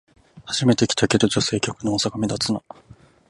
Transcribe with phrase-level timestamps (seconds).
[0.47, 2.63] 初めて来たけど、女性客の多さが目立つな